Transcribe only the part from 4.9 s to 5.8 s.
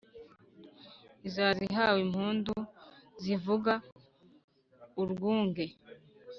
urwunge.